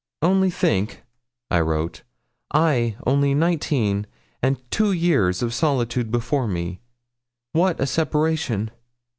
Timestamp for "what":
7.51-7.79